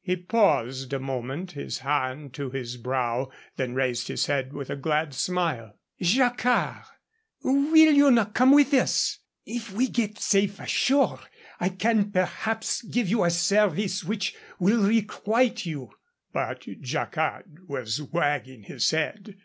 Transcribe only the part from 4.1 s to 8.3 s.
head with a glad smile. "Jacquard, will you